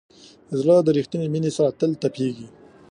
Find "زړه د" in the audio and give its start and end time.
0.59-0.87